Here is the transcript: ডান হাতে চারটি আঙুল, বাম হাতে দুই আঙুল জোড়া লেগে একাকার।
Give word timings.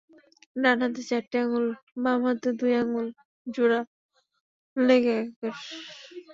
ডান 0.55 0.77
হাতে 0.83 1.01
চারটি 1.09 1.35
আঙুল, 1.43 1.65
বাম 2.03 2.19
হাতে 2.27 2.49
দুই 2.59 2.73
আঙুল 2.81 3.07
জোড়া 3.47 3.79
লেগে 4.77 5.13
একাকার। 5.21 5.53